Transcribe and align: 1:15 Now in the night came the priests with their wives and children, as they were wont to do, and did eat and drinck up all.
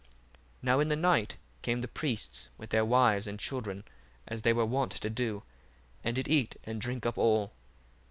1:15 0.01 0.07
Now 0.63 0.79
in 0.79 0.87
the 0.87 0.95
night 0.95 1.37
came 1.61 1.81
the 1.81 1.87
priests 1.87 2.49
with 2.57 2.71
their 2.71 2.83
wives 2.83 3.27
and 3.27 3.39
children, 3.39 3.83
as 4.27 4.41
they 4.41 4.51
were 4.51 4.65
wont 4.65 4.93
to 4.93 5.09
do, 5.11 5.43
and 6.03 6.15
did 6.15 6.27
eat 6.27 6.55
and 6.63 6.81
drinck 6.81 7.05
up 7.05 7.19
all. 7.19 7.53